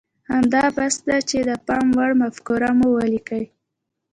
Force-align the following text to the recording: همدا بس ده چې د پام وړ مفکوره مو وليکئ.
همدا 0.29 0.63
بس 0.77 0.95
ده 1.07 1.17
چې 1.29 1.37
د 1.49 1.51
پام 1.65 1.87
وړ 1.97 2.11
مفکوره 2.23 2.69
مو 2.77 2.87
وليکئ. 2.97 3.43